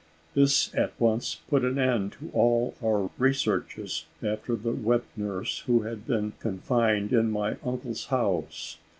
This 0.33 0.73
at 0.73 0.99
once 0.99 1.35
put 1.47 1.63
an 1.63 1.77
end 1.77 2.13
to 2.13 2.31
all 2.33 2.73
our 2.83 3.11
researches 3.19 4.05
after 4.23 4.55
the 4.55 4.71
wet 4.71 5.03
nurse, 5.15 5.59
who 5.67 5.81
had 5.83 6.07
been 6.07 6.33
confined 6.39 7.13
in 7.13 7.29
my 7.29 7.57
uncle's 7.63 8.05
house. 8.05 8.77